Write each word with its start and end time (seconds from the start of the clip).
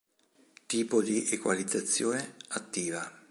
Tipo 0.65 1.03
di 1.03 1.27
equalizzazione: 1.29 2.33
attiva. 2.53 3.19